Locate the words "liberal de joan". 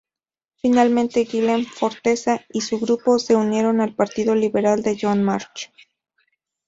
4.33-5.21